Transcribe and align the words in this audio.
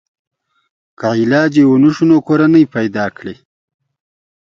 که 0.99 1.07
علاج 1.21 1.53
یې 1.59 1.65
ونشو 1.67 2.05
نو 2.09 2.17
کورنۍ 2.27 2.63
پیدا 2.75 3.05
کړي. 3.17 3.35